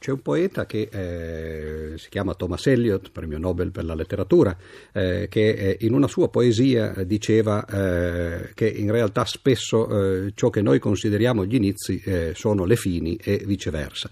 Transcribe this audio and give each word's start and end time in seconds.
C'è 0.00 0.12
un 0.12 0.22
poeta 0.22 0.64
che 0.64 0.88
eh, 0.90 1.98
si 1.98 2.08
chiama 2.08 2.32
Thomas 2.32 2.66
Eliot, 2.66 3.10
premio 3.10 3.36
Nobel 3.36 3.70
per 3.70 3.84
la 3.84 3.92
letteratura, 3.92 4.56
eh, 4.94 5.26
che 5.28 5.50
eh, 5.50 5.76
in 5.80 5.92
una 5.92 6.08
sua 6.08 6.30
poesia 6.30 7.04
diceva 7.04 7.66
eh, 7.66 8.50
che 8.54 8.66
in 8.66 8.90
realtà 8.90 9.26
spesso 9.26 10.24
eh, 10.24 10.32
ciò 10.34 10.48
che 10.48 10.62
noi 10.62 10.78
consideriamo 10.78 11.44
gli 11.44 11.54
inizi 11.54 12.02
sono 12.32 12.64
le 12.64 12.76
fini 12.76 13.16
e 13.16 13.42
viceversa. 13.44 14.10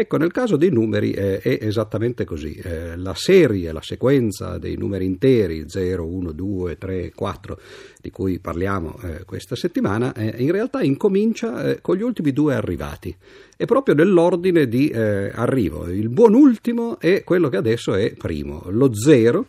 Ecco, 0.00 0.16
nel 0.16 0.32
caso 0.32 0.56
dei 0.56 0.70
numeri 0.70 1.10
è 1.10 1.58
esattamente 1.60 2.24
così. 2.24 2.58
la 2.96 3.12
serie, 3.14 3.70
la 3.70 3.82
sequenza 3.82 4.56
dei 4.56 4.76
numeri 4.76 5.04
interi 5.04 5.64
0, 5.66 6.06
1, 6.06 6.32
2, 6.32 6.78
3, 6.78 7.12
4, 7.14 7.60
di 8.00 8.10
cui 8.10 8.38
parliamo 8.38 8.98
questa 9.26 9.56
settimana, 9.56 10.14
in 10.36 10.50
realtà 10.52 10.80
incomincia 10.80 11.78
con 11.82 11.96
gli 11.96 12.02
ultimi 12.02 12.32
due 12.32 12.54
arrivati. 12.54 13.14
È 13.54 13.66
proprio 13.66 13.94
nell'ordine 13.94 14.68
di 14.68 14.90
arrivo. 14.90 15.86
Il 15.90 16.08
buon 16.08 16.32
ultimo 16.32 16.98
è 16.98 17.22
quello 17.22 17.50
che 17.50 17.58
adesso 17.58 17.92
è 17.92 18.14
primo, 18.14 18.64
lo 18.68 18.94
zero 18.94 19.44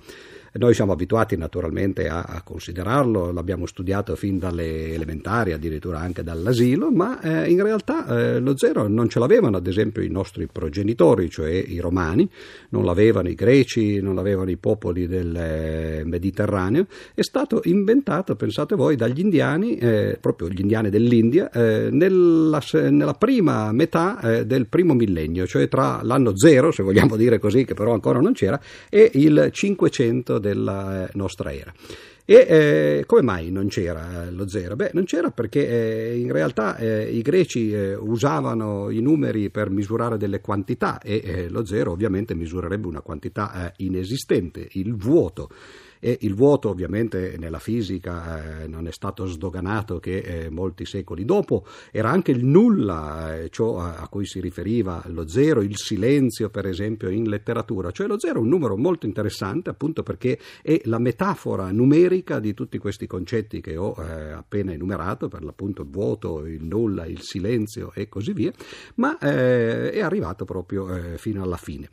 noi 0.53 0.73
siamo 0.73 0.91
abituati 0.91 1.37
naturalmente 1.37 2.09
a, 2.09 2.23
a, 2.23 2.41
considerarlo, 2.41 3.31
l'abbiamo 3.31 3.65
studiato 3.65 4.17
fin 4.17 4.37
dalle 4.37 4.93
elementari, 4.93 5.53
addirittura 5.53 5.99
anche 5.99 6.23
dall'asilo, 6.23 6.91
ma 6.91 7.21
eh, 7.21 7.49
in 7.49 7.63
realtà 7.63 8.05
eh, 8.05 8.39
lo 8.39 8.57
zero 8.57 8.89
non 8.89 9.07
ce 9.07 9.19
l'avevano 9.19 9.55
ad 9.55 9.67
esempio 9.67 10.01
i 10.01 10.09
nostri 10.09 10.47
progenitori, 10.51 11.29
cioè 11.29 11.51
i 11.51 11.79
romani, 11.79 12.29
non 12.69 12.83
l'avevano 12.83 13.29
i 13.29 13.35
greci, 13.35 14.01
non 14.01 14.13
l'avevano 14.13 14.49
i 14.49 14.57
popoli 14.57 15.07
del 15.07 15.33
eh, 15.33 16.01
Mediterraneo, 16.03 16.85
è 17.13 17.21
stato 17.21 17.61
inventato, 17.63 18.35
pensate 18.35 18.75
voi, 18.75 18.97
dagli 18.97 19.21
indiani, 19.21 19.77
eh, 19.77 20.17
proprio 20.19 20.49
gli 20.49 20.59
indiani 20.59 20.89
dell'India, 20.89 21.49
eh, 21.49 21.87
nella, 21.91 22.61
nella, 22.89 23.13
prima 23.13 23.71
metà 23.71 24.19
eh, 24.19 24.45
del 24.45 24.67
primo 24.67 24.93
millennio, 24.95 25.47
cioè 25.47 25.69
tra 25.69 26.01
l'anno 26.03 26.35
zero, 26.35 26.71
se 26.71 26.83
vogliamo 26.83 27.15
dire 27.15 27.39
così, 27.39 27.63
che 27.63 27.73
però 27.73 27.93
ancora 27.93 28.19
non 28.19 28.33
c'era, 28.33 28.59
e 28.89 29.11
il 29.13 29.47
500 29.49 30.39
della 30.41 31.07
eh, 31.07 31.11
nostra 31.13 31.53
era. 31.53 31.73
E 32.25 32.45
eh, 32.47 33.03
come 33.07 33.21
mai 33.21 33.49
non 33.51 33.67
c'era 33.67 34.29
lo 34.29 34.47
zero? 34.47 34.75
Beh, 34.75 34.91
non 34.93 35.05
c'era 35.05 35.31
perché 35.31 35.67
eh, 35.67 36.19
in 36.19 36.31
realtà 36.31 36.75
eh, 36.75 37.09
i 37.09 37.21
greci 37.21 37.71
eh, 37.71 37.95
usavano 37.95 38.89
i 38.89 39.01
numeri 39.01 39.49
per 39.49 39.69
misurare 39.69 40.17
delle 40.17 40.41
quantità 40.41 40.99
e 40.99 41.21
eh, 41.23 41.49
lo 41.49 41.65
zero 41.65 41.91
ovviamente 41.91 42.35
misurerebbe 42.35 42.87
una 42.87 43.01
quantità 43.01 43.73
inesistente, 43.77 44.67
il 44.71 44.95
vuoto 44.95 45.49
e 46.03 46.17
il 46.21 46.33
vuoto 46.33 46.69
ovviamente 46.69 47.35
nella 47.37 47.59
fisica 47.59 48.63
eh, 48.63 48.67
non 48.67 48.87
è 48.87 48.91
stato 48.91 49.25
sdoganato 49.25 49.99
che 49.99 50.17
eh, 50.17 50.49
molti 50.49 50.83
secoli 50.83 51.23
dopo, 51.23 51.63
era 51.91 52.09
anche 52.09 52.31
il 52.31 52.43
nulla, 52.43 53.37
eh, 53.37 53.49
ciò 53.49 53.77
a, 53.77 53.97
a, 53.97 54.07
cui 54.07 54.25
si 54.25 54.41
riferiva 54.41 55.03
lo 55.07 55.27
zero, 55.27 55.61
il 55.61 55.77
silenzio 55.77 56.49
per 56.49 56.65
esempio 56.65 57.09
in 57.09 57.29
letteratura, 57.29 57.91
cioè 57.91 58.07
lo 58.07 58.19
zero 58.19 58.39
è 58.39 58.41
un 58.41 58.49
numero 58.49 58.75
molto 58.75 59.05
interessante 59.05 59.69
appunto 59.69 60.01
perché 60.01 60.39
è 60.63 60.81
la 60.85 60.97
metafora 60.97 61.71
numerica 61.71 62.39
di 62.39 62.55
tutti 62.55 62.79
questi 62.79 63.05
concetti 63.05 63.61
che 63.61 63.77
ho 63.77 63.95
eh, 63.99 64.31
appena 64.31 64.73
enumerato, 64.73 65.27
per 65.27 65.43
l'appunto 65.43 65.83
il 65.83 65.89
vuoto, 65.89 66.47
il 66.47 66.63
nulla, 66.63 67.05
il 67.05 67.21
silenzio 67.21 67.91
e 67.93 68.09
così 68.09 68.33
via, 68.33 68.51
ma 68.95 69.19
eh, 69.19 69.91
è 69.91 70.01
arrivato 70.01 70.45
proprio 70.45 70.93
eh, 70.95 71.17
fino 71.19 71.43
alla 71.43 71.57
fine. 71.57 71.89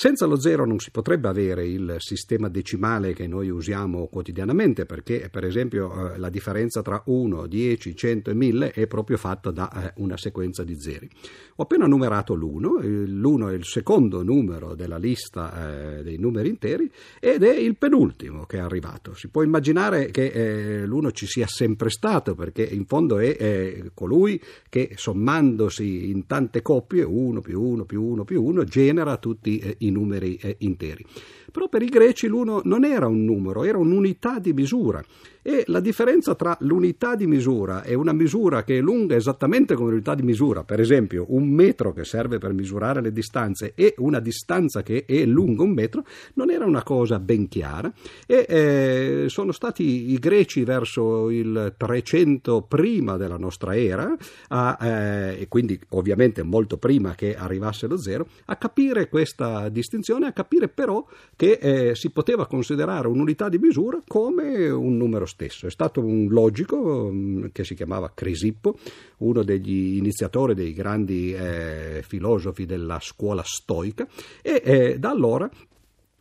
Senza 0.00 0.26
lo 0.26 0.38
zero 0.38 0.64
non 0.64 0.78
si 0.78 0.92
potrebbe 0.92 1.26
avere 1.26 1.66
il 1.66 1.96
sistema 1.98 2.48
decimale 2.48 3.14
che 3.14 3.26
noi 3.26 3.48
usiamo 3.48 4.06
quotidianamente, 4.06 4.86
perché 4.86 5.28
per 5.28 5.44
esempio 5.44 6.12
eh, 6.12 6.18
la 6.18 6.28
differenza 6.28 6.82
tra 6.82 7.02
1, 7.04 7.48
10, 7.48 7.96
100 7.96 8.30
e 8.30 8.34
1000 8.34 8.70
è 8.70 8.86
proprio 8.86 9.16
fatta 9.16 9.50
da 9.50 9.68
eh, 9.68 9.94
una 9.96 10.16
sequenza 10.16 10.62
di 10.62 10.80
zeri. 10.80 11.10
Ho 11.56 11.64
appena 11.64 11.86
numerato 11.88 12.34
l'1, 12.34 13.08
l'1 13.08 13.50
è 13.50 13.54
il 13.54 13.64
secondo 13.64 14.22
numero 14.22 14.76
della 14.76 14.98
lista 14.98 15.96
eh, 15.98 16.04
dei 16.04 16.16
numeri 16.16 16.48
interi 16.48 16.88
ed 17.18 17.42
è 17.42 17.56
il 17.56 17.76
penultimo 17.76 18.46
che 18.46 18.58
è 18.58 18.60
arrivato. 18.60 19.14
Si 19.14 19.26
può 19.26 19.42
immaginare 19.42 20.12
che 20.12 20.26
eh, 20.26 20.86
l'1 20.86 21.10
ci 21.10 21.26
sia 21.26 21.48
sempre 21.48 21.90
stato, 21.90 22.36
perché 22.36 22.62
in 22.62 22.86
fondo 22.86 23.18
è 23.18 23.82
colui 23.94 24.40
che 24.68 24.92
sommandosi 24.94 26.08
in 26.08 26.24
tante 26.26 26.62
coppie, 26.62 27.02
1 27.02 27.40
più 27.40 27.60
1 27.60 27.84
più 27.84 28.04
1 28.04 28.24
più 28.24 28.44
1, 28.44 28.62
genera 28.62 29.16
tutti 29.16 29.74
i 29.78 29.86
i 29.88 29.90
numeri 29.90 30.36
eh, 30.36 30.56
interi. 30.60 31.04
Però 31.50 31.68
per 31.68 31.82
i 31.82 31.86
greci 31.86 32.26
l'uno 32.26 32.60
non 32.64 32.84
era 32.84 33.06
un 33.06 33.24
numero, 33.24 33.64
era 33.64 33.78
un'unità 33.78 34.38
di 34.38 34.52
misura 34.52 35.02
e 35.48 35.64
la 35.68 35.80
differenza 35.80 36.34
tra 36.34 36.54
l'unità 36.60 37.14
di 37.14 37.26
misura 37.26 37.82
e 37.82 37.94
una 37.94 38.12
misura 38.12 38.64
che 38.64 38.76
è 38.76 38.80
lunga 38.82 39.16
esattamente 39.16 39.74
come 39.74 39.88
l'unità 39.90 40.14
di 40.14 40.22
misura, 40.22 40.62
per 40.62 40.78
esempio 40.78 41.24
un 41.28 41.48
metro 41.48 41.94
che 41.94 42.04
serve 42.04 42.36
per 42.36 42.52
misurare 42.52 43.00
le 43.00 43.12
distanze 43.12 43.72
e 43.74 43.94
una 43.96 44.20
distanza 44.20 44.82
che 44.82 45.06
è 45.06 45.24
lunga 45.24 45.62
un 45.62 45.70
metro, 45.70 46.04
non 46.34 46.50
era 46.50 46.66
una 46.66 46.82
cosa 46.82 47.18
ben 47.18 47.48
chiara 47.48 47.90
e 48.26 48.44
eh, 48.46 49.24
sono 49.28 49.52
stati 49.52 50.12
i 50.12 50.18
greci 50.18 50.64
verso 50.64 51.30
il 51.30 51.72
300 51.74 52.66
prima 52.68 53.16
della 53.16 53.38
nostra 53.38 53.74
era, 53.74 54.14
a, 54.48 54.78
eh, 54.82 55.40
e 55.40 55.48
quindi 55.48 55.80
ovviamente 55.90 56.42
molto 56.42 56.76
prima 56.76 57.14
che 57.14 57.34
arrivasse 57.34 57.86
lo 57.86 57.96
zero, 57.96 58.26
a 58.46 58.56
capire 58.56 59.08
questa 59.08 59.70
distinzione, 59.78 60.26
a 60.26 60.32
capire 60.32 60.68
però 60.68 61.04
che 61.36 61.52
eh, 61.52 61.94
si 61.94 62.10
poteva 62.10 62.46
considerare 62.46 63.08
un'unità 63.08 63.48
di 63.48 63.58
misura 63.58 64.02
come 64.06 64.68
un 64.68 64.96
numero 64.96 65.26
stesso. 65.26 65.66
È 65.66 65.70
stato 65.70 66.00
un 66.00 66.28
logico 66.28 67.10
mm, 67.10 67.46
che 67.52 67.64
si 67.64 67.74
chiamava 67.74 68.12
Crisippo, 68.14 68.76
uno 69.18 69.42
degli 69.42 69.96
iniziatori 69.96 70.54
dei 70.54 70.72
grandi 70.72 71.32
eh, 71.32 72.02
filosofi 72.06 72.66
della 72.66 72.98
scuola 73.00 73.42
stoica 73.44 74.06
e 74.42 74.62
eh, 74.64 74.98
da 74.98 75.10
allora 75.10 75.48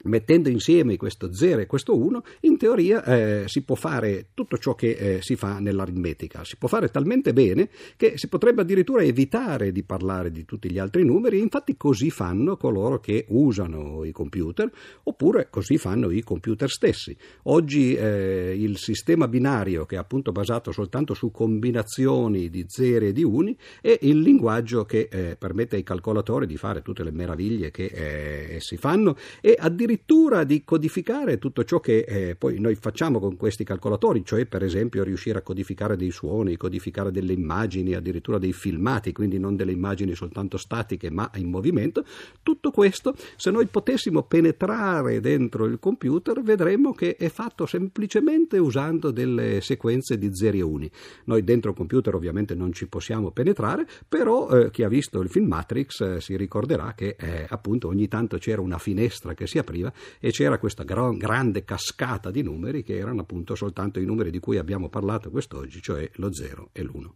mettendo 0.03 0.49
insieme 0.49 0.97
questo 0.97 1.33
0 1.33 1.61
e 1.61 1.65
questo 1.65 1.97
1, 1.97 2.23
in 2.41 2.57
teoria 2.57 3.03
eh, 3.03 3.43
si 3.47 3.63
può 3.63 3.75
fare 3.75 4.27
tutto 4.33 4.57
ciò 4.57 4.75
che 4.75 4.91
eh, 4.91 5.21
si 5.21 5.35
fa 5.35 5.59
nell'aritmetica. 5.59 6.43
Si 6.43 6.57
può 6.57 6.67
fare 6.67 6.89
talmente 6.89 7.33
bene 7.33 7.69
che 7.95 8.13
si 8.15 8.27
potrebbe 8.27 8.61
addirittura 8.61 9.03
evitare 9.03 9.71
di 9.71 9.83
parlare 9.83 10.31
di 10.31 10.45
tutti 10.45 10.71
gli 10.71 10.79
altri 10.79 11.03
numeri, 11.03 11.39
infatti 11.39 11.75
così 11.75 12.09
fanno 12.09 12.57
coloro 12.57 12.99
che 12.99 13.25
usano 13.29 14.03
i 14.03 14.11
computer, 14.11 14.71
oppure 15.03 15.47
così 15.49 15.77
fanno 15.77 16.11
i 16.11 16.21
computer 16.21 16.69
stessi. 16.69 17.15
Oggi 17.43 17.95
eh, 17.95 18.55
il 18.57 18.77
sistema 18.77 19.27
binario, 19.27 19.85
che 19.85 19.95
è 19.95 19.99
appunto 19.99 20.31
basato 20.31 20.71
soltanto 20.71 21.13
su 21.13 21.31
combinazioni 21.31 22.49
di 22.49 22.65
zeri 22.67 23.07
e 23.07 23.13
di 23.13 23.23
uni, 23.23 23.57
è 23.81 23.97
il 24.01 24.19
linguaggio 24.19 24.85
che 24.85 25.07
eh, 25.11 25.35
permette 25.37 25.75
ai 25.75 25.83
calcolatori 25.83 26.45
di 26.45 26.57
fare 26.57 26.81
tutte 26.81 27.03
le 27.03 27.11
meraviglie 27.11 27.71
che 27.71 27.85
eh, 27.85 28.55
essi 28.55 28.77
fanno 28.77 29.15
e 29.41 29.55
addirittura 29.57 29.95
addirittura 29.97 30.43
di 30.43 30.63
codificare 30.63 31.39
tutto 31.39 31.63
ciò 31.63 31.79
che 31.79 32.05
eh, 32.07 32.35
poi 32.35 32.59
noi 32.59 32.75
facciamo 32.75 33.19
con 33.19 33.35
questi 33.35 33.63
calcolatori, 33.63 34.23
cioè 34.23 34.45
per 34.45 34.63
esempio 34.63 35.03
riuscire 35.03 35.39
a 35.39 35.41
codificare 35.41 35.95
dei 35.95 36.11
suoni, 36.11 36.55
codificare 36.55 37.11
delle 37.11 37.33
immagini, 37.33 37.95
addirittura 37.95 38.37
dei 38.37 38.53
filmati, 38.53 39.11
quindi 39.11 39.39
non 39.39 39.55
delle 39.55 39.71
immagini 39.71 40.13
soltanto 40.13 40.57
statiche 40.57 41.09
ma 41.09 41.29
in 41.35 41.49
movimento, 41.49 42.05
tutto 42.43 42.71
questo 42.71 43.15
se 43.35 43.49
noi 43.49 43.65
potessimo 43.65 44.23
penetrare 44.23 45.19
dentro 45.19 45.65
il 45.65 45.79
computer 45.79 46.41
vedremmo 46.41 46.93
che 46.93 47.15
è 47.15 47.29
fatto 47.29 47.65
semplicemente 47.65 48.57
usando 48.57 49.11
delle 49.11 49.61
sequenze 49.61 50.17
di 50.17 50.29
zeri 50.33 50.59
e 50.59 50.63
uni. 50.63 50.89
Noi 51.25 51.43
dentro 51.43 51.71
il 51.71 51.77
computer 51.77 52.13
ovviamente 52.13 52.53
non 52.53 52.71
ci 52.71 52.87
possiamo 52.87 53.31
penetrare, 53.31 53.87
però 54.07 54.49
eh, 54.49 54.69
chi 54.71 54.83
ha 54.83 54.89
visto 54.89 55.21
il 55.21 55.29
film 55.29 55.47
Matrix 55.47 56.01
eh, 56.01 56.21
si 56.21 56.37
ricorderà 56.37 56.93
che 56.93 57.15
eh, 57.17 57.45
appunto 57.49 57.87
ogni 57.87 58.07
tanto 58.07 58.37
c'era 58.37 58.61
una 58.61 58.77
finestra 58.77 59.33
che 59.33 59.47
si 59.47 59.57
apriva 59.57 59.76
e 60.19 60.31
c'era 60.31 60.57
questa 60.57 60.83
gran, 60.83 61.17
grande 61.17 61.63
cascata 61.63 62.31
di 62.31 62.41
numeri 62.41 62.83
che 62.83 62.97
erano 62.97 63.21
appunto 63.21 63.55
soltanto 63.55 63.99
i 63.99 64.05
numeri 64.05 64.31
di 64.31 64.39
cui 64.39 64.57
abbiamo 64.57 64.89
parlato 64.89 65.29
quest'oggi, 65.29 65.81
cioè 65.81 66.09
lo 66.15 66.33
0 66.33 66.69
e 66.71 66.83
l'1. 66.83 67.09